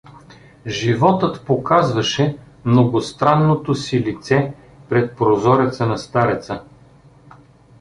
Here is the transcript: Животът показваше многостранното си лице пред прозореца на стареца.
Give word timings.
Животът 0.67 1.45
показваше 1.45 2.37
многостранното 2.65 3.75
си 3.75 3.99
лице 3.99 4.53
пред 4.89 5.17
прозореца 5.17 5.85
на 5.85 5.97
стареца. 5.97 6.63